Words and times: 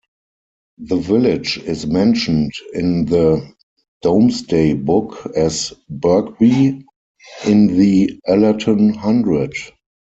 The 0.79 0.95
village 0.97 1.59
is 1.59 1.85
mentioned 1.85 2.53
in 2.73 3.05
the 3.05 3.47
"Domesday 4.01 4.73
Book" 4.73 5.31
as 5.35 5.73
"Bergbi" 5.91 6.81
in 7.45 7.67
the 7.77 8.19
"Allerton" 8.27 8.95
hundred. 8.95 9.53